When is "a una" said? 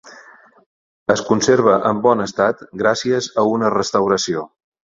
3.43-3.73